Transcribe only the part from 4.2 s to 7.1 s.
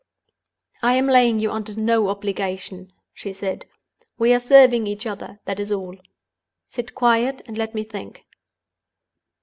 are serving each other—that is all. Sit